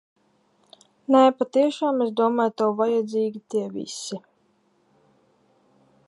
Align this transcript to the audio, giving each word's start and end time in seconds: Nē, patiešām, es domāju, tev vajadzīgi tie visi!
Nē, 1.15 1.19
patiešām, 1.41 1.99
es 2.05 2.13
domāju, 2.21 2.53
tev 2.61 2.73
vajadzīgi 2.79 3.41
tie 3.55 3.61
visi! 3.75 4.19